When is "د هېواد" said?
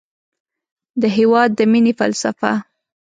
1.01-1.49